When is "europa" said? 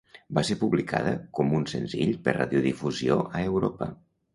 3.57-3.97